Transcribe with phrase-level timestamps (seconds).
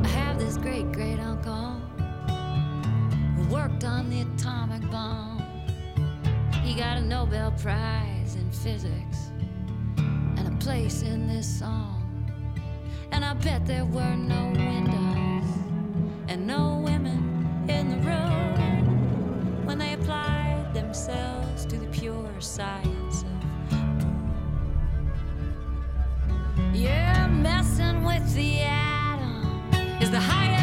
[0.04, 1.82] I have this great great uncle
[3.36, 5.42] who worked on the atomic bomb.
[6.62, 9.32] He got a Nobel Prize in physics
[9.98, 12.07] and a place in this song.
[13.12, 15.50] And I bet there were no windows
[16.28, 23.38] and no women in the room when they applied themselves to the pure science of
[26.76, 30.57] yeah, messing with the atom is the highest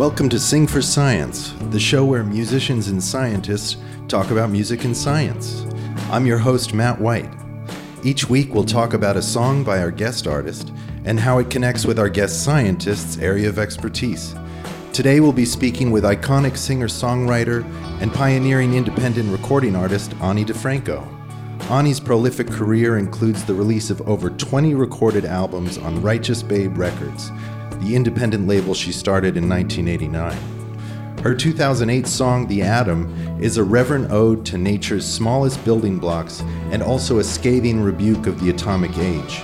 [0.00, 3.76] Welcome to Sing for Science, the show where musicians and scientists
[4.08, 5.66] talk about music and science.
[6.10, 7.30] I'm your host, Matt White.
[8.02, 10.72] Each week, we'll talk about a song by our guest artist
[11.04, 14.34] and how it connects with our guest scientist's area of expertise.
[14.94, 17.62] Today, we'll be speaking with iconic singer songwriter
[18.00, 21.06] and pioneering independent recording artist Ani DiFranco.
[21.68, 27.30] Ani's prolific career includes the release of over 20 recorded albums on Righteous Babe Records,
[27.80, 30.60] the independent label she started in 1989.
[31.22, 36.40] Her 2008 song, The Atom, is a reverent ode to nature's smallest building blocks
[36.70, 39.42] and also a scathing rebuke of the atomic age.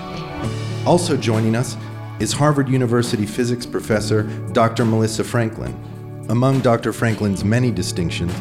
[0.87, 1.77] Also joining us
[2.19, 4.23] is Harvard University physics professor
[4.53, 4.85] Dr.
[4.85, 5.75] Melissa Franklin.
[6.29, 6.91] Among Dr.
[6.93, 8.33] Franklin's many distinctions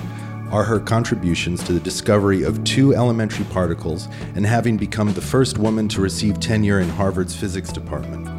[0.50, 5.58] are her contributions to the discovery of two elementary particles and having become the first
[5.58, 8.35] woman to receive tenure in Harvard's physics department.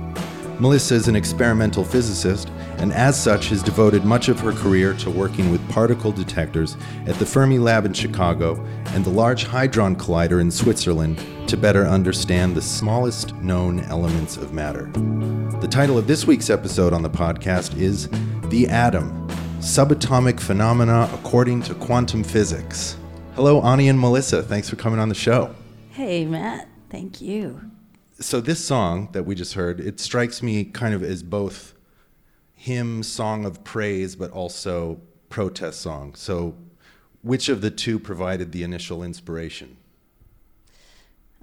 [0.60, 5.12] Melissa is an experimental physicist and, as such, has devoted much of her career to
[5.12, 6.76] working with particle detectors
[7.06, 8.56] at the Fermi Lab in Chicago
[8.88, 14.52] and the Large Hadron Collider in Switzerland to better understand the smallest known elements of
[14.52, 14.90] matter.
[15.60, 18.10] The title of this week's episode on the podcast is
[18.50, 19.28] The Atom
[19.60, 22.98] Subatomic Phenomena According to Quantum Physics.
[23.36, 24.42] Hello, Ani and Melissa.
[24.42, 25.54] Thanks for coming on the show.
[25.92, 26.68] Hey, Matt.
[26.90, 27.72] Thank you.
[28.20, 31.74] So this song that we just heard it strikes me kind of as both
[32.54, 36.56] hymn song of praise but also protest song so
[37.22, 39.78] which of the two provided the initial inspiration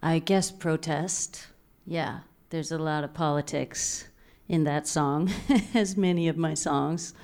[0.04, 1.46] I guess protest.
[1.86, 2.20] Yeah,
[2.50, 4.04] there's a lot of politics
[4.48, 5.30] in that song,
[5.74, 7.14] as many of my songs.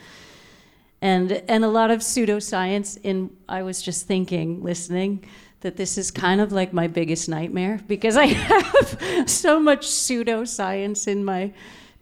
[1.03, 5.27] And, and a lot of pseudoscience in I was just thinking listening
[5.61, 11.07] that this is kind of like my biggest nightmare because I have so much pseudoscience
[11.07, 11.53] in my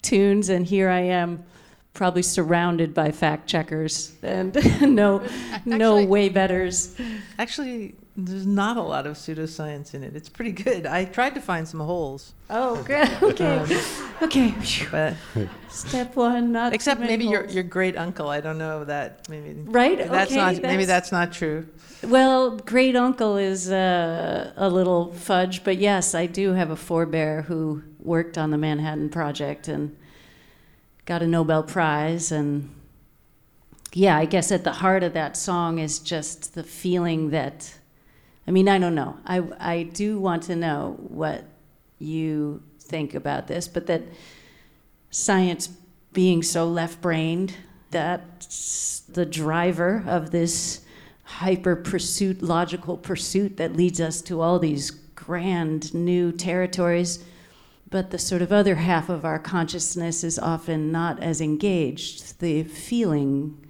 [0.03, 1.45] tunes and here I am
[1.93, 5.23] probably surrounded by fact checkers and no
[5.65, 6.97] no way betters.
[7.39, 10.17] Actually, there's not a lot of pseudoscience in it.
[10.17, 10.87] It's pretty good.
[10.87, 13.09] I tried to find some holes, Oh, good.
[13.23, 13.65] Okay.
[14.23, 14.53] Okay.
[14.91, 15.15] but
[15.69, 17.55] Step one, not except maybe your holes.
[17.55, 18.29] your great uncle.
[18.29, 19.53] I don't know that maybe.
[19.65, 20.53] Right, That's okay, not.
[20.55, 21.69] Maybe that's- that's not true.
[22.03, 27.43] Well, great uncle is uh, a little fudge, but yes, I do have a forebear
[27.43, 29.97] who worked on the Manhattan Project and
[31.07, 32.31] got a Nobel Prize.
[32.33, 32.71] And
[33.93, 37.78] yeah, I guess at the heart of that song is just the feeling that,
[38.49, 39.19] I mean, I don't know.
[39.27, 41.45] I, I do want to know what
[41.99, 44.05] you think about this, but that
[45.11, 45.69] science
[46.15, 47.53] being so left brained,
[47.91, 50.81] that's the driver of this
[51.25, 57.23] hyper pursuit, logical pursuit that leads us to all these grand new territories.
[57.91, 62.41] But the sort of other half of our consciousness is often not as engaged.
[62.41, 63.63] The feeling,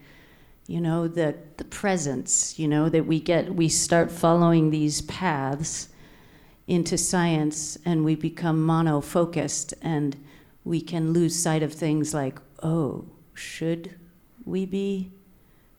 [0.69, 5.89] you know, the, the presence, you know, that we get, we start following these paths
[6.67, 10.15] into science and we become mono focused and
[10.65, 13.99] we can lose sight of things like, oh, should
[14.45, 15.11] we be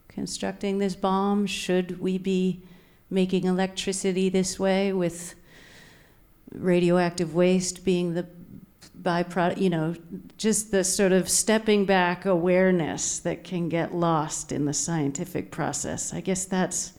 [0.08, 1.46] constructing this bomb?
[1.46, 2.64] Should we be
[3.12, 5.36] making electricity this way with
[6.52, 8.26] radioactive waste being the
[9.02, 9.96] byproduct, you know,
[10.38, 16.14] just the sort of stepping back awareness that can get lost in the scientific process.
[16.14, 16.94] I guess that's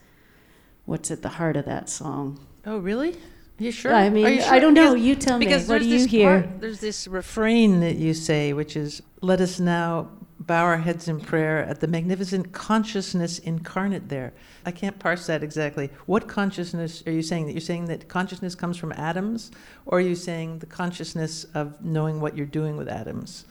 [0.86, 2.38] what's at the heart of that song.
[2.66, 3.16] Oh, really?
[3.58, 3.92] You sure?
[3.94, 4.94] I mean, you I don't know.
[4.94, 5.44] Because- You tell me.
[5.46, 6.42] Because What do you hear?
[6.42, 10.08] part- there's this refrain that you say, which is, "Let us now
[10.50, 14.32] bow our heads in prayer at the magnificent consciousness incarnate there."
[14.66, 15.90] I can't parse that exactly.
[16.06, 17.46] What consciousness are you saying?
[17.46, 19.50] That you're saying that consciousness comes from atoms,
[19.86, 23.44] or are you saying the consciousness of knowing what you're doing with atoms?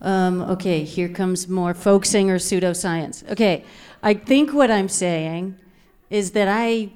[0.00, 3.28] Um, okay, here comes more folk singer pseudoscience.
[3.30, 3.64] Okay,
[4.02, 5.56] I think what I'm saying
[6.10, 6.90] is that I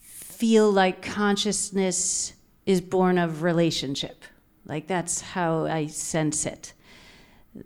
[0.00, 2.32] feel like consciousness
[2.66, 4.24] is born of relationship.
[4.64, 6.72] Like that's how I sense it.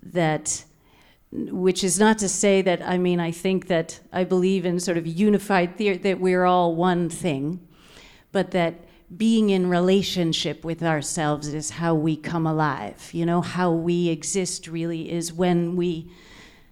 [0.02, 0.64] That,
[1.34, 4.96] which is not to say that, I mean, I think that I believe in sort
[4.96, 7.60] of unified theory, that we're all one thing,
[8.30, 8.74] but that
[9.16, 13.10] being in relationship with ourselves is how we come alive.
[13.12, 16.10] You know, how we exist really is when we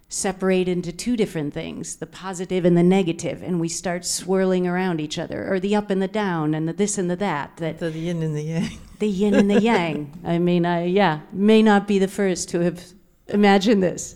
[0.08, 5.00] separate into two different things the positive and the negative and we start swirling around
[5.00, 7.78] each other or the up and the down and the this and the that that
[7.78, 8.78] The yin and the yang.
[8.98, 12.60] the yin and the yang i mean i yeah may not be the first to
[12.60, 12.92] have
[13.32, 14.14] imagined this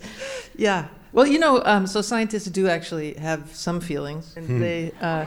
[0.56, 0.88] Yeah.
[1.12, 4.92] Well, you know, um, so scientists do actually have some feelings, and they.
[5.00, 5.24] Uh,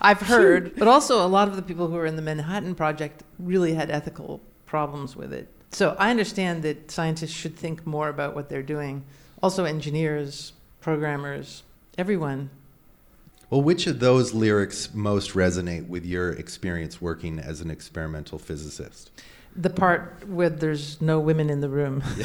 [0.00, 3.22] I've heard, but also a lot of the people who are in the Manhattan Project
[3.38, 5.48] really had ethical problems with it.
[5.70, 9.04] So I understand that scientists should think more about what they're doing.
[9.42, 11.62] Also, engineers, programmers,
[11.96, 12.50] everyone.
[13.50, 19.10] Well, which of those lyrics most resonate with your experience working as an experimental physicist?
[19.56, 22.00] The part where there's no women in the room.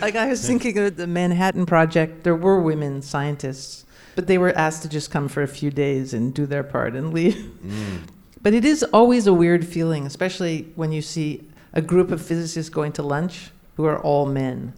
[0.00, 4.56] like I was thinking of the Manhattan Project, there were women scientists, but they were
[4.56, 7.34] asked to just come for a few days and do their part and leave.
[7.34, 8.00] Mm.
[8.42, 12.70] But it is always a weird feeling, especially when you see a group of physicists
[12.70, 14.72] going to lunch who are all men.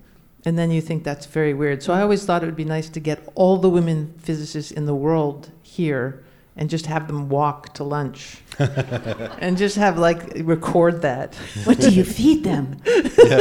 [0.45, 1.83] And then you think that's very weird.
[1.83, 4.87] So I always thought it would be nice to get all the women physicists in
[4.87, 6.25] the world here
[6.57, 8.39] and just have them walk to lunch.
[8.59, 11.35] and just have like record that.
[11.65, 12.77] what do you feed them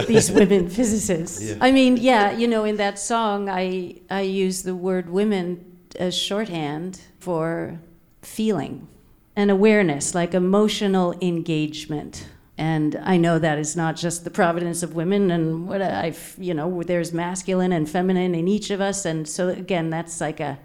[0.08, 1.56] these women physicists Yeah.
[1.62, 5.66] i mean yeah you know in that song i i use the word women
[6.00, 7.80] as shorthand for
[8.22, 8.88] feeling
[9.36, 12.28] and awareness like emotional engagement
[12.58, 16.54] and i know that is not just the providence of women and what I've, you
[16.54, 20.58] know there's masculine and feminine in each of us and so again that's like a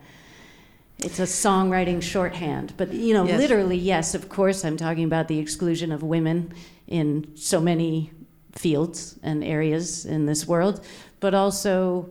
[0.99, 3.39] it's a songwriting shorthand but you know Yes.
[3.39, 6.55] literally yes of course i'm talking about the exclusion of women
[6.87, 8.11] in so many
[8.53, 10.83] fields and areas in this world
[11.21, 12.09] but also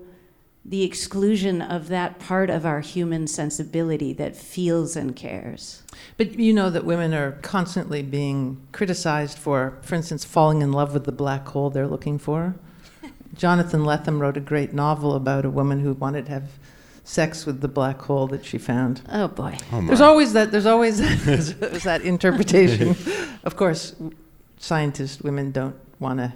[0.67, 5.83] the exclusion of that part of our human sensibility that feels and cares
[6.17, 10.93] But you know that women are constantly being criticized for, for instance, falling in love
[10.93, 12.55] with the black hole they're looking for.
[13.35, 16.49] Jonathan Lethem wrote a great novel about a woman who wanted to have
[17.05, 19.01] sex with the black hole that she found.
[19.09, 19.81] oh boy Oh.
[19.85, 20.51] There's always that.
[20.51, 22.95] There's always that, there's that interpretation.
[23.43, 23.95] of course,
[24.57, 26.33] scientists, women don't want to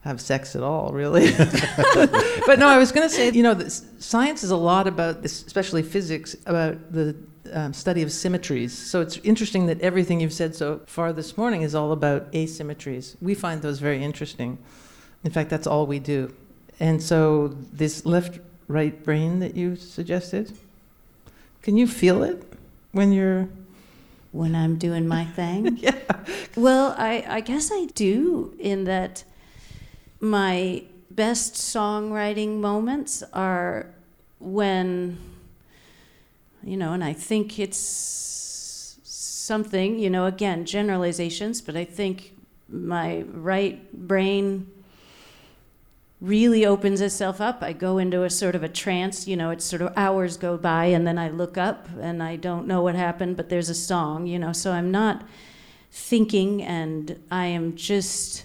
[0.00, 1.30] have sex at all, really.
[2.46, 5.22] but no, I was going to say, you know, this, science is a lot about
[5.22, 7.16] this, especially physics, about the
[7.52, 8.76] um, study of symmetries.
[8.76, 13.16] So it's interesting that everything you've said so far this morning is all about asymmetries.
[13.20, 14.58] We find those very interesting.
[15.24, 16.34] In fact, that's all we do.
[16.80, 20.56] And so this left right brain that you suggested,
[21.62, 22.42] can you feel it
[22.92, 23.48] when you're
[24.30, 25.98] when i'm doing my thing yeah.
[26.56, 29.22] Well, I, I guess I do, in that
[30.20, 33.86] my best songwriting moments are
[34.40, 35.18] when,
[36.64, 37.78] you know, and I think it's
[39.04, 42.32] something, you know, again, generalizations, but I think
[42.68, 44.68] my right brain
[46.20, 47.62] really opens itself up.
[47.62, 50.56] I go into a sort of a trance, you know, it's sort of hours go
[50.56, 53.74] by and then I look up and I don't know what happened, but there's a
[53.74, 55.24] song, you know, so I'm not
[55.90, 58.44] thinking and I am just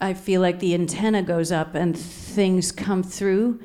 [0.00, 3.60] I feel like the antenna goes up and things come through.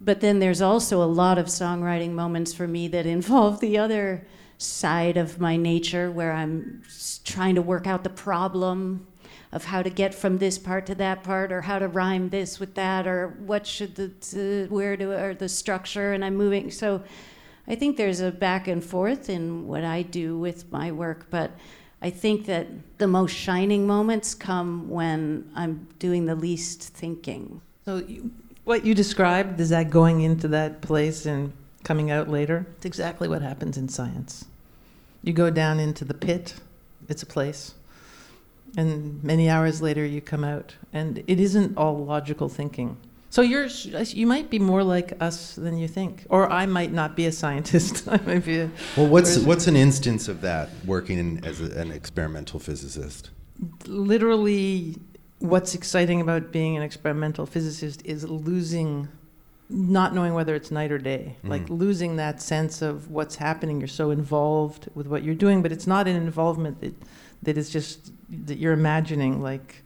[0.00, 4.26] But then there's also a lot of songwriting moments for me that involve the other
[4.58, 6.82] side of my nature where I'm
[7.24, 9.06] trying to work out the problem
[9.52, 12.58] of how to get from this part to that part or how to rhyme this
[12.58, 17.02] with that or what should the where to or the structure and I'm moving so
[17.68, 21.52] I think there's a back and forth in what I do with my work but
[22.02, 22.66] I think that
[22.98, 27.60] the most shining moments come when I'm doing the least thinking.
[27.84, 28.32] So you,
[28.64, 31.52] what you described is that going into that place and
[31.84, 32.66] coming out later.
[32.76, 34.46] It's exactly what happens in science.
[35.22, 36.54] You go down into the pit,
[37.08, 37.74] it's a place,
[38.76, 42.96] and many hours later you come out, and it isn't all logical thinking.
[43.30, 47.16] So you're you might be more like us than you think, or I might not
[47.16, 48.06] be a scientist.
[48.10, 48.60] I might be.
[48.60, 53.30] A, well, what's what's an instance of that working in, as a, an experimental physicist?
[53.86, 54.96] Literally,
[55.38, 59.08] what's exciting about being an experimental physicist is losing
[59.70, 61.48] not knowing whether it's night or day, mm.
[61.48, 63.80] like losing that sense of what's happening.
[63.80, 66.94] You're so involved with what you're doing, but it's not an involvement that
[67.42, 68.12] that is just
[68.44, 69.82] that you're imagining, like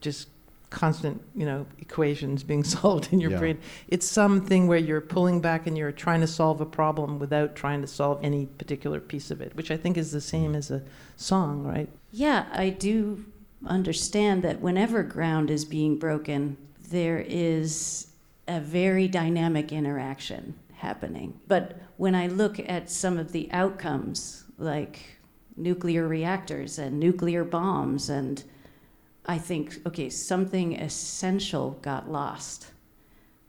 [0.00, 0.28] just
[0.70, 3.38] constant, you know, equations being solved in your yeah.
[3.38, 3.58] brain.
[3.88, 7.80] It's something where you're pulling back and you're trying to solve a problem without trying
[7.80, 10.56] to solve any particular piece of it, which I think is the same mm.
[10.56, 10.82] as a
[11.16, 11.88] song, right?
[12.12, 13.24] Yeah, I do
[13.64, 16.56] understand that whenever ground is being broken,
[16.90, 18.08] there is
[18.48, 21.40] a very dynamic interaction happening.
[21.48, 25.15] But when I look at some of the outcomes, like
[25.56, 28.44] nuclear reactors and nuclear bombs, and
[29.26, 32.68] I think, okay, something essential got lost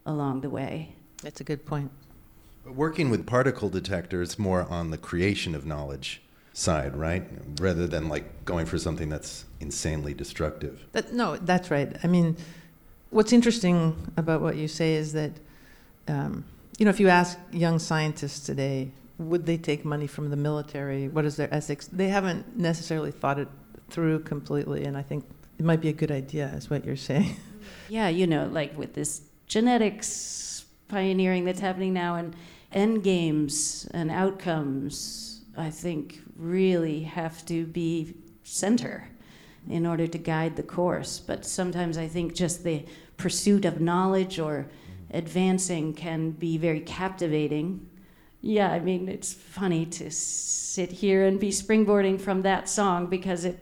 [0.05, 0.95] along the way.
[1.21, 1.91] That's a good point.
[2.65, 6.21] Working with particle detectors more on the creation of knowledge
[6.53, 7.23] side, right?
[7.61, 10.85] Rather than like going for something that's insanely destructive.
[10.91, 11.95] That, no, that's right.
[12.03, 12.35] I mean,
[13.09, 15.31] what's interesting about what you say is that,
[16.07, 16.45] um,
[16.77, 21.07] you know, if you ask young scientists today, would they take money from the military?
[21.07, 21.87] What is their ethics?
[21.87, 23.47] They haven't necessarily thought it
[23.89, 25.25] through completely, and I think
[25.57, 27.35] it might be a good idea, is what you're saying.
[27.89, 32.33] Yeah, you know, like with this genetics pioneering that's happening now, and
[32.71, 39.09] end games and outcomes, I think really have to be center
[39.69, 41.19] in order to guide the course.
[41.19, 42.85] But sometimes I think just the
[43.17, 45.17] pursuit of knowledge or mm-hmm.
[45.17, 47.85] advancing can be very captivating.
[48.47, 53.43] Yeah, I mean, it's funny to sit here and be springboarding from that song because
[53.43, 53.59] it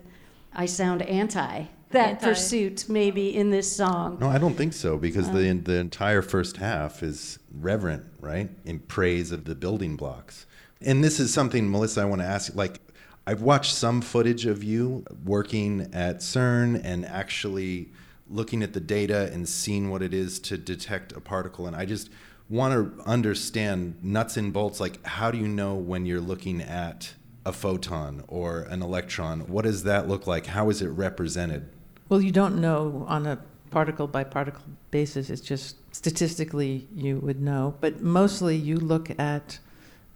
[0.53, 2.27] I sound anti that anti.
[2.27, 4.19] pursuit maybe in this song.
[4.21, 8.51] No, I don't think so because the um, the entire first half is reverent, right?
[8.63, 10.45] In praise of the building blocks.
[10.81, 12.79] And this is something Melissa I want to ask like
[13.25, 17.89] I've watched some footage of you working at CERN and actually
[18.29, 21.65] looking at the data and seeing what it is to detect a particle.
[21.65, 22.11] And I just
[22.49, 27.13] want to understand nuts and bolts like, how do you know when you're looking at
[27.45, 29.41] a photon or an electron?
[29.41, 30.47] What does that look like?
[30.47, 31.69] How is it represented?
[32.09, 33.39] Well, you don't know on a
[33.71, 35.29] particle by particle basis.
[35.29, 37.75] It's just statistically you would know.
[37.81, 39.59] But mostly you look at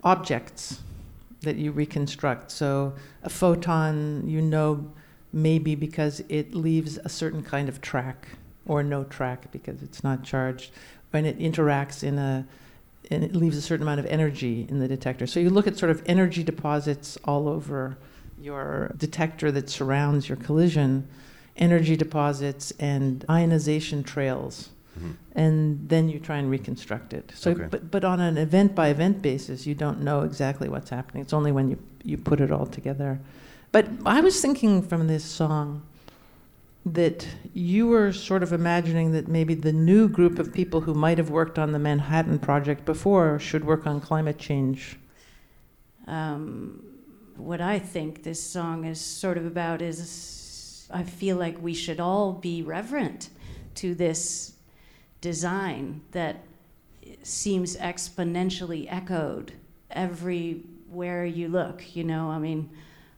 [0.03, 0.81] objects
[1.41, 2.51] that you reconstruct.
[2.51, 2.93] So
[3.23, 4.91] a photon, you know,
[5.31, 8.27] maybe because it leaves a certain kind of track
[8.65, 10.71] or no track because it's not charged,
[11.11, 12.45] when it interacts in a
[13.11, 15.25] and it leaves a certain amount of energy in the detector.
[15.25, 17.97] So you look at sort of energy deposits all over
[18.39, 21.07] your detector that surrounds your collision,
[21.57, 25.11] energy deposits and ionization trails Mm-hmm.
[25.39, 27.31] And then you try and reconstruct it.
[27.35, 27.67] So, okay.
[27.69, 31.23] but, but on an event by event basis, you don't know exactly what's happening.
[31.23, 33.19] It's only when you, you put it all together.
[33.71, 35.83] But I was thinking from this song
[36.85, 41.17] that you were sort of imagining that maybe the new group of people who might
[41.17, 44.97] have worked on the Manhattan Project before should work on climate change.
[46.07, 46.83] Um,
[47.35, 51.99] what I think this song is sort of about is I feel like we should
[51.99, 53.29] all be reverent
[53.75, 54.53] to this
[55.21, 56.43] design that
[57.23, 59.53] seems exponentially echoed
[59.91, 62.69] everywhere you look, you know, I mean,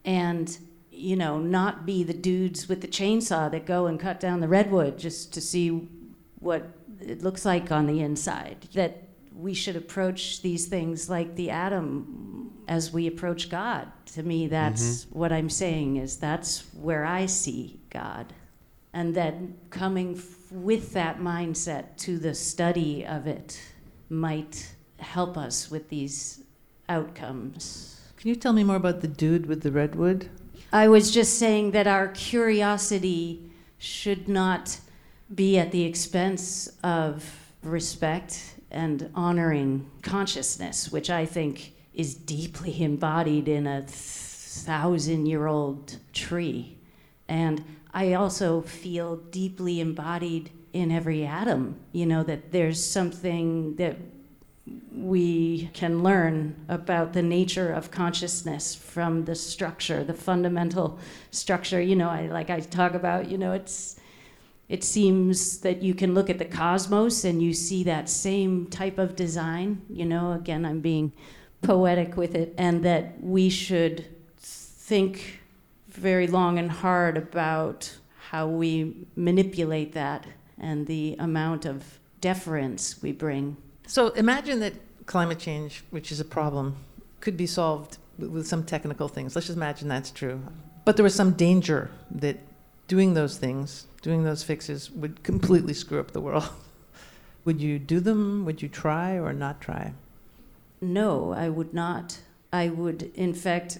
[0.04, 0.58] and,
[0.92, 4.48] you know, not be the dudes with the chainsaw that go and cut down the
[4.48, 5.88] redwood just to see
[6.40, 6.70] what
[7.00, 8.68] it looks like on the inside.
[8.74, 13.92] That we should approach these things like the atom as we approach God.
[14.08, 15.20] To me, that's mm-hmm.
[15.20, 18.34] what I'm saying is that's where I see God.
[18.94, 20.22] And then coming
[20.52, 23.62] with that mindset to the study of it
[24.10, 26.44] might help us with these
[26.90, 28.02] outcomes.
[28.18, 30.30] Can you tell me more about the dude with the redwood?
[30.74, 34.80] I was just saying that our curiosity should not
[35.34, 43.50] be at the expense of respect and honoring consciousness, which I think is deeply embodied
[43.50, 46.78] in a thousand year old tree.
[47.28, 47.64] And
[47.94, 53.98] I also feel deeply embodied in every atom, you know, that there's something that
[54.94, 61.00] we can learn about the nature of consciousness from the structure, the fundamental
[61.32, 61.82] structure.
[61.82, 64.00] You know, I like I talk about, you know, it's
[64.70, 68.98] it seems that you can look at the cosmos and you see that same type
[68.98, 69.82] of design.
[69.90, 71.12] You know, again, I'm being
[71.62, 74.06] poetic with it, and that we should
[74.38, 75.42] think
[75.90, 77.98] very long and hard about
[78.30, 80.26] how we manipulate that
[80.58, 83.58] and the amount of deference we bring.
[83.88, 84.74] So imagine that
[85.06, 86.76] climate change, which is a problem,
[87.20, 89.36] could be solved with some technical things.
[89.36, 90.42] Let's just imagine that's true.
[90.86, 92.38] But there was some danger that
[92.88, 96.50] doing those things, doing those fixes, would completely screw up the world.
[97.46, 98.46] would you do them?
[98.46, 99.94] Would you try or not try?
[100.82, 102.20] No, I would not.
[102.52, 103.80] I would, in fact,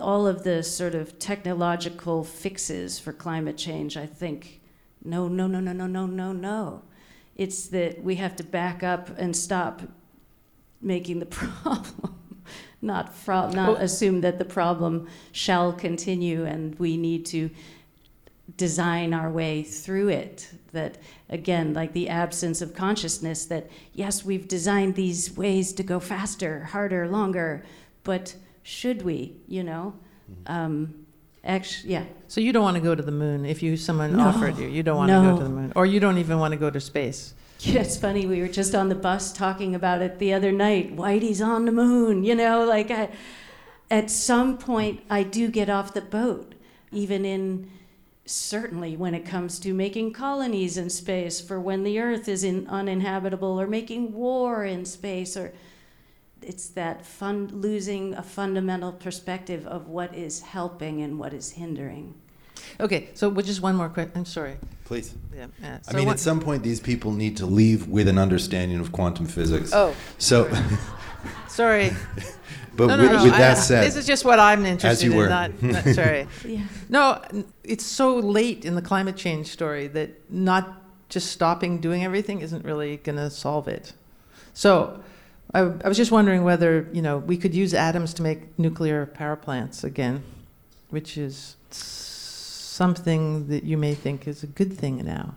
[0.00, 4.60] all of the sort of technological fixes for climate change, I think,
[5.04, 6.82] no, no, no, no, no, no, no, no.
[7.36, 9.82] It's that we have to back up and stop
[10.80, 12.18] making the problem,
[12.82, 17.50] not not well, assume that the problem shall continue, and we need to
[18.56, 20.50] design our way through it.
[20.72, 23.44] That again, like the absence of consciousness.
[23.46, 27.64] That yes, we've designed these ways to go faster, harder, longer,
[28.04, 29.36] but should we?
[29.46, 29.94] You know.
[30.30, 30.52] Mm-hmm.
[30.52, 31.06] Um,
[31.42, 32.04] Actually, yeah.
[32.28, 34.24] So you don't want to go to the moon if you someone no.
[34.24, 34.68] offered you.
[34.68, 35.22] You don't want no.
[35.22, 37.34] to go to the moon, or you don't even want to go to space.
[37.60, 38.26] Yeah, it's funny.
[38.26, 40.96] We were just on the bus talking about it the other night.
[40.96, 42.24] Whitey's on the moon.
[42.24, 43.10] You know, like I,
[43.90, 46.54] at some point, I do get off the boat,
[46.90, 47.70] even in
[48.24, 52.66] certainly when it comes to making colonies in space for when the Earth is in
[52.66, 55.52] uninhabitable, or making war in space, or
[56.42, 62.14] it's that fun losing a fundamental perspective of what is helping and what is hindering.
[62.78, 64.12] Okay, so just one more question.
[64.14, 64.56] I'm sorry.
[64.84, 65.14] Please.
[65.34, 65.46] Yeah.
[65.60, 65.80] yeah.
[65.82, 68.92] So I mean, at some point, these people need to leave with an understanding of
[68.92, 69.72] quantum physics.
[69.72, 69.94] Oh.
[70.18, 70.50] So.
[71.48, 71.90] sorry.
[72.76, 75.12] but no, no, with, no, with that I, said, this is just what I'm interested
[75.12, 75.28] in.
[75.28, 76.26] Not, not, sorry.
[76.44, 76.64] yeah.
[76.88, 77.22] No,
[77.64, 82.64] it's so late in the climate change story that not just stopping doing everything isn't
[82.64, 83.92] really going to solve it.
[84.54, 85.02] So.
[85.52, 89.06] I, I was just wondering whether you know we could use atoms to make nuclear
[89.06, 90.22] power plants again,
[90.90, 95.34] which is something that you may think is a good thing now.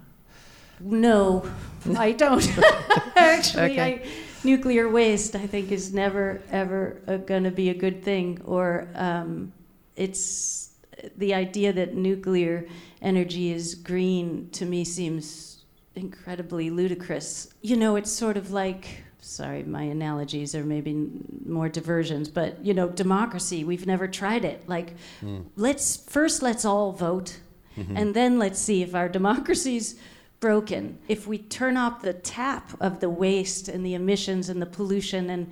[0.79, 1.49] No,
[1.97, 2.47] I don't.
[3.15, 3.81] Actually, okay.
[3.81, 4.07] I,
[4.43, 8.41] nuclear waste, I think, is never ever uh, going to be a good thing.
[8.45, 9.51] Or um,
[9.95, 10.71] it's
[11.17, 12.67] the idea that nuclear
[13.01, 15.63] energy is green to me seems
[15.95, 17.53] incredibly ludicrous.
[17.61, 21.09] You know, it's sort of like sorry, my analogies are maybe
[21.45, 24.67] more diversions, but you know, democracy, we've never tried it.
[24.67, 25.45] Like, mm.
[25.55, 27.39] let's first let's all vote,
[27.77, 27.95] mm-hmm.
[27.95, 29.95] and then let's see if our democracy's
[30.39, 30.99] broken.
[31.07, 35.29] If we turn off the tap of the waste and the emissions and the pollution
[35.29, 35.51] and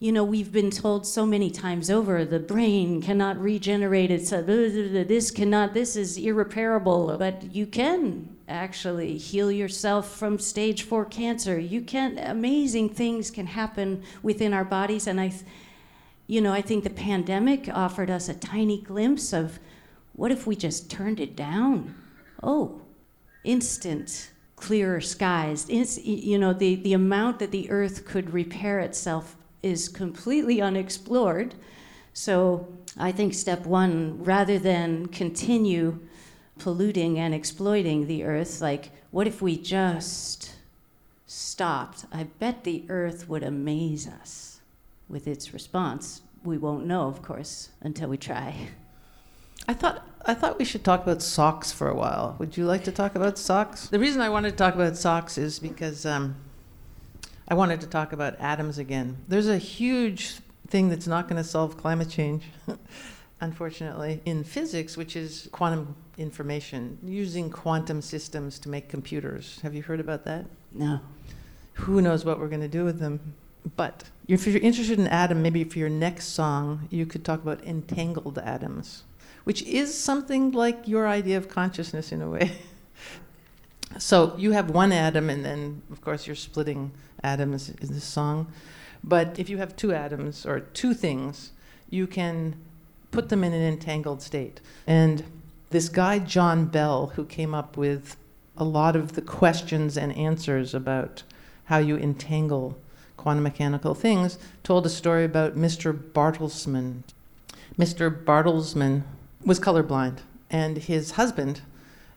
[0.00, 4.46] you know, we've been told so many times over the brain cannot regenerate itself.
[4.46, 7.16] This cannot, this is irreparable.
[7.18, 11.58] But you can actually heal yourself from stage four cancer.
[11.58, 15.08] You can, amazing things can happen within our bodies.
[15.08, 15.32] And I,
[16.28, 19.58] you know, I think the pandemic offered us a tiny glimpse of
[20.12, 21.96] what if we just turned it down?
[22.40, 22.82] Oh,
[23.42, 25.68] instant clearer skies.
[25.68, 31.54] you know, the, the amount that the earth could repair itself is completely unexplored.
[32.12, 36.00] So I think step one, rather than continue
[36.58, 40.54] polluting and exploiting the earth, like, what if we just
[41.26, 42.04] stopped?
[42.12, 44.60] I bet the earth would amaze us
[45.08, 46.22] with its response.
[46.44, 48.68] We won't know, of course, until we try.
[49.66, 52.36] I thought I thought we should talk about socks for a while.
[52.38, 53.88] Would you like to talk about socks?
[53.88, 56.36] The reason I wanted to talk about socks is because um,
[57.50, 59.16] I wanted to talk about atoms again.
[59.26, 60.36] There's a huge
[60.68, 62.44] thing that's not going to solve climate change,
[63.40, 69.60] unfortunately, in physics, which is quantum information, using quantum systems to make computers.
[69.62, 70.44] Have you heard about that?
[70.72, 71.00] No.
[71.74, 73.34] Who knows what we're going to do with them?
[73.76, 77.64] But if you're interested in atom, maybe for your next song, you could talk about
[77.64, 79.04] entangled atoms,
[79.44, 82.58] which is something like your idea of consciousness in a way.
[83.98, 88.52] so you have one atom, and then, of course, you're splitting atoms in this song.
[89.02, 91.52] But if you have two atoms or two things,
[91.90, 92.56] you can
[93.10, 94.60] put them in an entangled state.
[94.86, 95.24] And
[95.70, 98.16] this guy, John Bell, who came up with
[98.56, 101.22] a lot of the questions and answers about
[101.66, 102.76] how you entangle
[103.16, 105.92] quantum mechanical things, told a story about Mr.
[105.92, 107.02] Bartelsman.
[107.78, 108.24] Mr.
[108.24, 109.02] Bartelsman
[109.44, 110.18] was colorblind,
[110.50, 111.60] and his husband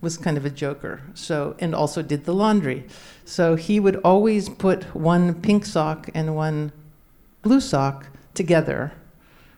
[0.02, 1.02] was kind of a joker.
[1.14, 2.86] So and also did the laundry.
[3.24, 6.72] So he would always put one pink sock and one
[7.44, 8.92] blue sock together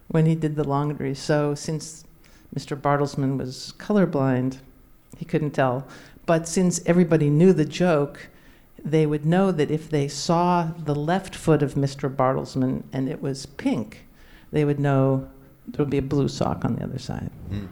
[0.09, 1.15] when he did the laundry.
[1.15, 2.03] So since
[2.55, 2.79] Mr.
[2.79, 4.57] Bartelsman was colorblind,
[5.17, 5.87] he couldn't tell.
[6.25, 8.29] But since everybody knew the joke,
[8.83, 12.13] they would know that if they saw the left foot of Mr.
[12.13, 14.05] Bartlesman and it was pink,
[14.51, 15.29] they would know
[15.67, 17.31] there would be a blue sock on the other side.
[17.49, 17.69] Mm.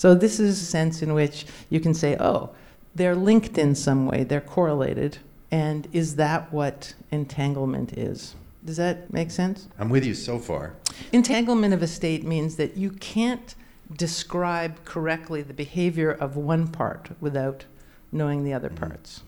[0.00, 2.48] So this is a sense in which you can say, oh,
[2.94, 5.18] they're linked in some way, they're correlated.
[5.50, 8.34] And is that what entanglement is?
[8.64, 9.68] Does that make sense?
[9.78, 10.72] I'm with you so far.
[11.12, 13.54] Entanglement of a state means that you can't
[13.94, 17.66] describe correctly the behavior of one part without
[18.10, 18.76] knowing the other Mhm.
[18.76, 19.20] parts.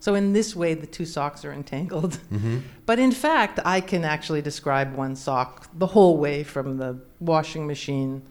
[0.00, 2.14] So, in this way, the two socks are entangled.
[2.30, 6.96] hmm But in fact, I can actually describe one sock the whole way from the
[7.20, 8.22] washing machine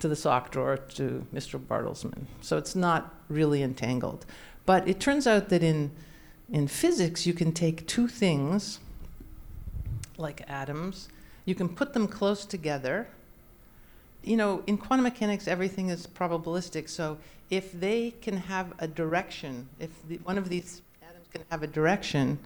[0.00, 1.58] to the sock drawer to Mr.
[1.64, 2.26] Bartlesman.
[2.40, 4.26] So it's not really entangled.
[4.66, 5.90] But it turns out that in,
[6.52, 8.80] in physics, you can take two things,
[10.16, 11.08] like atoms,
[11.44, 13.08] you can put them close together.
[14.22, 16.88] You know, in quantum mechanics, everything is probabilistic.
[16.88, 17.18] So
[17.50, 21.66] if they can have a direction, if the, one of these atoms can have a
[21.66, 22.38] direction,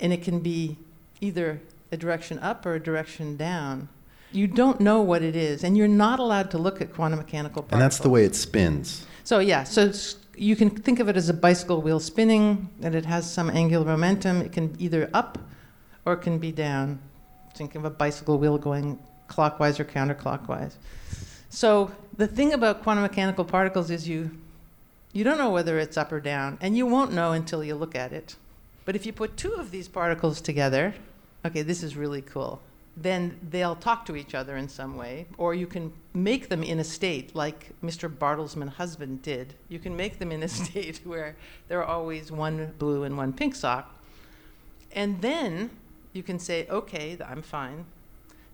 [0.00, 0.76] and it can be
[1.20, 1.60] either
[1.90, 3.88] a direction up or a direction down.
[4.32, 7.62] You don't know what it is, and you're not allowed to look at quantum mechanical
[7.62, 7.72] particles.
[7.72, 9.06] And that's the way it spins.
[9.24, 12.94] So yeah, so it's, you can think of it as a bicycle wheel spinning, and
[12.94, 14.42] it has some angular momentum.
[14.42, 15.38] It can either up
[16.04, 16.98] or it can be down.
[17.54, 20.74] Think of a bicycle wheel going clockwise or counterclockwise.
[21.50, 24.30] So the thing about quantum mechanical particles is you
[25.12, 27.94] you don't know whether it's up or down, and you won't know until you look
[27.94, 28.36] at it.
[28.84, 30.94] But if you put two of these particles together,
[31.44, 32.60] okay, this is really cool.
[33.00, 36.80] Then they'll talk to each other in some way, or you can make them in
[36.80, 38.08] a state like Mr.
[38.08, 39.54] Bartlesman husband did.
[39.68, 41.36] You can make them in a state where
[41.68, 43.94] there are always one blue and one pink sock.
[44.92, 45.70] And then
[46.12, 47.84] you can say, okay, I'm fine.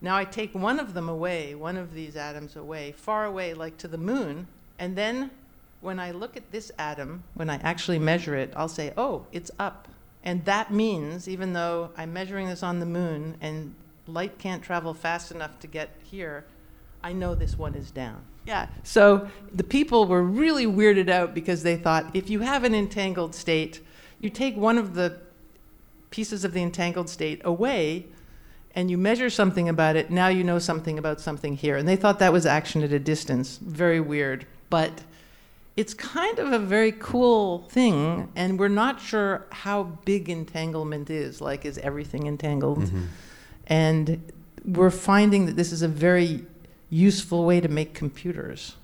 [0.03, 3.79] Now I take one of them away, one of these atoms away, far away, like
[3.79, 4.47] to the moon,
[4.79, 5.31] and then
[5.81, 9.51] when I look at this atom, when I actually measure it, I'll say, oh, it's
[9.59, 9.89] up.
[10.23, 13.75] And that means, even though I'm measuring this on the moon and
[14.07, 16.45] light can't travel fast enough to get here,
[17.03, 18.23] I know this one is down.
[18.47, 18.69] Yeah.
[18.83, 23.35] So the people were really weirded out because they thought if you have an entangled
[23.35, 23.81] state,
[24.21, 25.19] you take one of the
[26.11, 28.07] pieces of the entangled state away
[28.75, 31.77] and you measure something about it, now you know something about something here.
[31.77, 33.59] And they thought that was action at a distance.
[33.59, 34.47] Very weird.
[34.69, 35.03] But
[35.77, 41.41] it's kind of a very cool thing, and we're not sure how big entanglement is.
[41.41, 42.81] Like, is everything entangled?
[42.81, 43.07] Mhm.
[43.67, 44.33] And
[44.65, 46.45] we're finding that this is a very
[46.91, 48.77] useful way to make computers.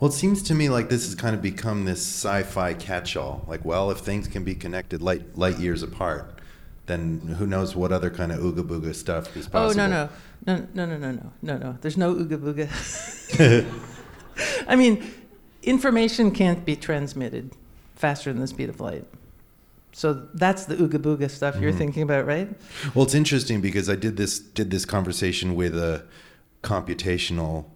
[0.00, 3.44] Well, it seems to me like this has kind of become this sci-fi catch-all.
[3.46, 6.40] Like, well, if things can be connected light light years apart,
[6.86, 9.88] then who knows what other kind of ooga booga stuff is Oh possible?
[9.88, 10.08] no
[10.46, 11.78] no no no no no no no no.
[11.80, 13.64] There's no ooga booga.
[14.68, 15.04] I mean,
[15.62, 17.52] information can't be transmitted
[17.96, 19.04] faster than the speed of light.
[19.92, 21.78] So that's the ooga booga stuff you're Mhm.
[21.78, 22.48] thinking about, right?
[22.94, 26.04] Well, it's interesting because I did this did this conversation with a
[26.62, 27.66] computational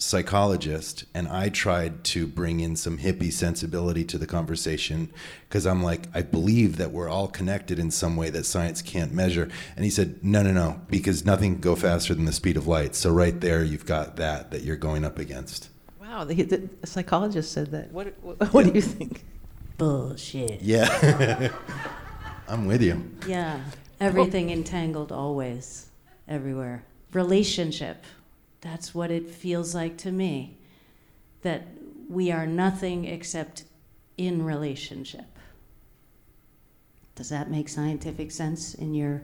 [0.00, 5.10] psychologist, and I tried to bring in some hippie sensibility to the conversation
[5.48, 9.12] because I'm like, I believe that we're all connected in some way that science can't
[9.12, 9.48] measure.
[9.74, 12.66] And he said, No, no, no, because nothing can go faster than the speed of
[12.68, 12.94] light.
[12.94, 15.68] So right there, you've got that that you're going up against.
[16.00, 17.92] Wow, the, the, a psychologist said that.
[17.92, 19.24] What what, what do you think?
[19.78, 20.60] Bullshit.
[20.60, 21.50] Yeah,
[22.48, 23.10] I'm with you.
[23.26, 23.60] Yeah.
[24.00, 25.88] Everything entangled always,
[26.28, 26.84] everywhere.
[27.12, 28.04] Relationship.
[28.60, 30.58] That's what it feels like to me.
[31.42, 31.66] That
[32.08, 33.64] we are nothing except
[34.16, 35.24] in relationship.
[37.14, 39.22] Does that make scientific sense in your.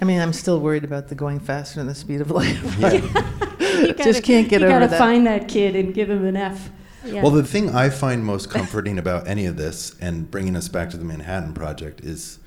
[0.00, 2.58] I mean, I'm still worried about the going faster than the speed of light.
[3.74, 4.98] You Just can't get you over gotta that.
[4.98, 6.70] find that kid and give him an F.
[7.04, 7.22] Yeah.
[7.22, 10.90] Well, the thing I find most comforting about any of this, and bringing us back
[10.90, 12.38] to the Manhattan Project, is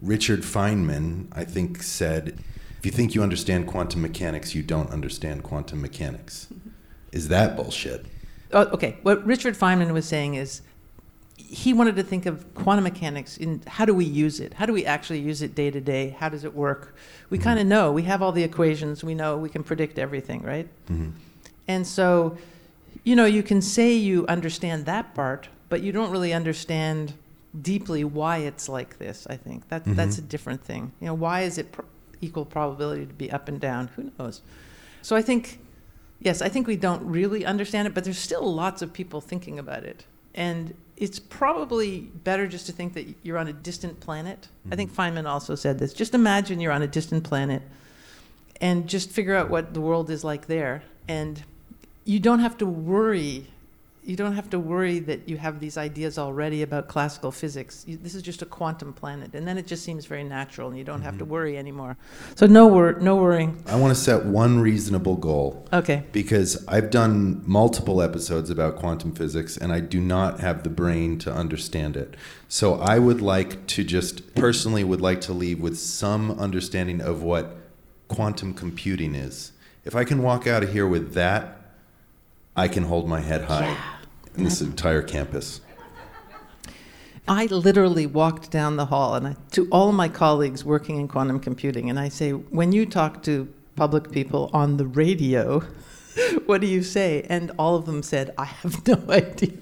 [0.00, 2.38] Richard Feynman, I think, said,
[2.78, 6.46] if you think you understand quantum mechanics, you don't understand quantum mechanics.
[7.12, 8.06] Is that bullshit?
[8.52, 8.96] Oh, okay.
[9.02, 10.62] What Richard Feynman was saying is
[11.36, 14.54] he wanted to think of quantum mechanics in how do we use it?
[14.54, 16.10] How do we actually use it day to day?
[16.18, 16.94] How does it work?
[17.30, 17.42] We Mhm.
[17.42, 17.92] kind of know.
[17.92, 19.02] We have all the equations.
[19.04, 20.68] We know we can predict everything, right?
[20.86, 21.08] hmm
[21.66, 22.38] And so,
[23.04, 27.14] you know, you can say you understand that part, but you don't really understand
[27.62, 29.26] deeply why it's like this.
[29.30, 30.18] I think that that's Mhm.
[30.20, 30.92] a different thing.
[31.00, 31.82] You know, why is it pr-
[32.20, 33.88] equal probability to be up and down?
[33.96, 34.42] Who knows?
[35.02, 35.58] So I think,
[36.20, 39.58] yes, I think we don't really understand it, but there's still lots of people thinking
[39.58, 44.48] about it, and it's probably better just to think that you're on a distant planet.
[44.70, 45.92] I think Feynman also said this.
[45.92, 47.62] Just imagine you're on a distant planet
[48.60, 50.82] and just figure out what the world is like there.
[51.06, 51.42] And
[52.08, 53.46] you don't have to worry
[54.08, 57.84] you don't have to worry that you have these ideas already about classical physics.
[57.86, 60.78] You, this is just a quantum planet, and then it just seems very natural, and
[60.78, 61.34] you don't have to mm-hmm.
[61.34, 61.98] worry anymore.
[62.34, 63.62] So no wor- no worrying.
[63.66, 65.68] I want to set one reasonable goal.
[65.74, 66.04] Okay.
[66.10, 71.18] Because I've done multiple episodes about quantum physics and I do not have the brain
[71.18, 72.16] to understand it.
[72.48, 77.22] So I would like to just personally would like to leave with some understanding of
[77.22, 77.58] what
[78.08, 79.52] quantum computing is.
[79.84, 81.57] If I can walk out of here with that,
[82.58, 83.76] I can hold my head high
[84.36, 85.60] in this entire campus.
[87.28, 91.38] I literally walked down the hall and I, to all my colleagues working in quantum
[91.38, 95.60] computing, and I say, when you talk to public people on the radio,
[96.46, 97.24] what do you say?
[97.28, 99.58] And all of them said, I have no idea.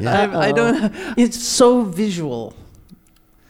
[0.00, 0.30] Yeah.
[0.32, 0.94] I, I don't.
[1.18, 2.54] It's so visual.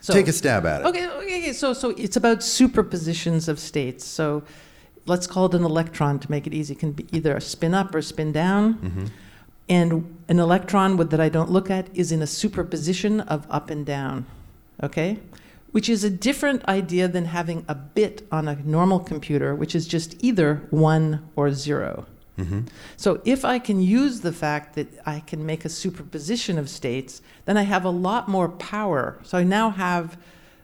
[0.01, 0.87] So, Take a stab at it.
[0.89, 1.53] Okay, okay, okay.
[1.53, 4.05] So, so it's about superpositions of states.
[4.05, 4.43] So,
[5.11, 6.75] let's call it an electron to make it easy.
[6.75, 8.75] Can be either a spin up or spin down.
[8.75, 9.07] Mm-hmm.
[9.69, 13.71] And an electron with, that I don't look at is in a superposition of up
[13.71, 14.27] and down,
[14.83, 15.19] okay?
[15.71, 19.87] Which is a different idea than having a bit on a normal computer, which is
[19.87, 22.07] just either one or zero.
[22.37, 22.63] Mm-hmm.
[22.97, 27.23] So if I can use the fact that I can make a superposition of states,
[27.45, 29.21] then I have a lot more power.
[29.23, 30.17] So I now have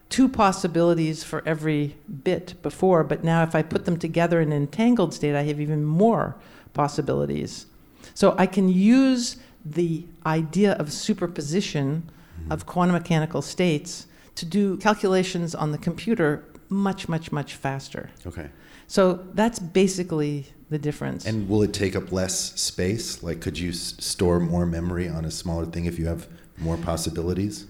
[0.09, 4.63] two possibilities for every bit before, but now if I put them together in an
[4.63, 6.37] entangled state, I have even more
[6.73, 7.67] possibilities.
[8.15, 12.09] So I can use the idea of superposition
[12.41, 12.53] mm-hmm.
[12.53, 18.11] of quantum mechanical states to do calculations on the computer much, much, much faster.
[18.27, 18.51] Okay.
[18.87, 21.27] So that's basically the difference.
[21.27, 23.23] And will it take up less space?
[23.23, 26.77] Like, could you s- store more memory on a smaller thing if you have more
[26.77, 27.67] possibilities?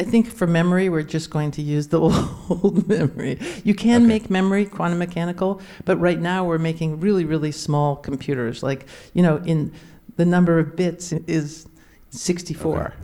[0.00, 3.38] I think for memory, we're just going to use the old memory.
[3.64, 4.06] You can Okay.
[4.08, 8.62] make memory quantum mechanical, but right now we're making really, really small computers.
[8.62, 9.72] Like, you know, in
[10.16, 11.66] the number of bits is
[12.10, 12.94] 64.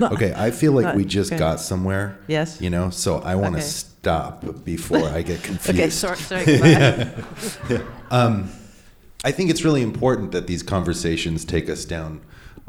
[0.00, 1.38] Okay, I feel like Not- we just okay.
[1.38, 2.60] got somewhere, Yes?
[2.60, 3.66] you know, so I want to Okay.
[3.68, 5.78] stop before I get confused.
[5.78, 6.44] Okay, sorry, sorry.
[6.46, 7.84] goodbye.
[8.10, 8.50] Um,
[9.24, 12.20] I think it's really important that these conversations take us down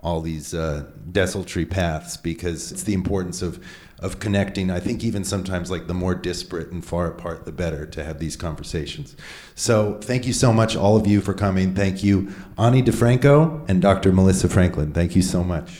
[0.02, 3.64] all these uh, desultory paths because it's the importance of
[4.02, 4.72] of connecting.
[4.72, 8.18] I think even sometimes like the more disparate and far apart, the better to have
[8.18, 9.16] these conversations.
[9.54, 11.76] So thank you so much, all of you, for coming.
[11.76, 14.12] Thank you, Ani DiFranco and Dr.
[14.12, 14.92] Melissa Franklin.
[14.92, 15.80] Thank you so much.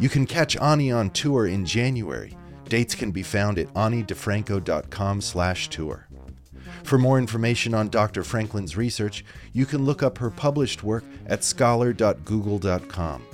[0.00, 2.36] You can catch Ani on tour in January.
[2.68, 6.07] Dates can be found at anidifranco.com slash tour.
[6.88, 8.24] For more information on Dr.
[8.24, 9.22] Franklin's research,
[9.52, 13.26] you can look up her published work at scholar.google.com.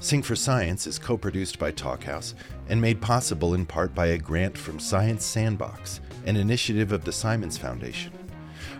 [0.00, 2.34] Sing for Science is co produced by Talkhouse
[2.68, 7.12] and made possible in part by a grant from Science Sandbox, an initiative of the
[7.12, 8.12] Simons Foundation.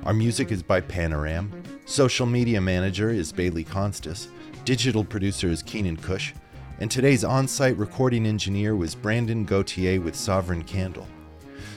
[0.02, 1.52] Our music is by Panoram.
[1.88, 4.26] Social media manager is Bailey Constas.
[4.64, 6.35] Digital producer is Keenan Cush.
[6.81, 11.07] And today's on site recording engineer was Brandon Gauthier with Sovereign Candle.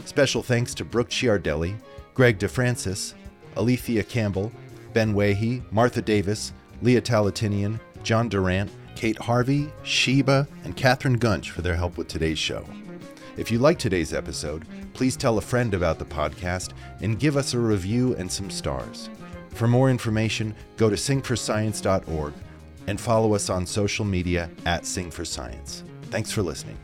[0.06, 1.76] Special thanks to Brooke Ciardelli,
[2.22, 3.16] Greg DeFrancis,
[3.58, 4.52] Alethea Campbell,
[4.94, 6.54] Ben Wahy, Martha Davis,
[6.84, 12.38] Leah Talatinian, John Durant, Kate Harvey, Sheba, and Catherine Gunch for their help with today's
[12.38, 12.64] show.
[13.38, 17.56] If you like today's episode, please tell a friend about the podcast and give us
[17.56, 19.10] a review and some stars.
[19.56, 22.34] For more information, go to singforscience.org
[22.86, 25.84] and follow us on social media at Sing for Science.
[26.12, 26.78] Thanks for listening.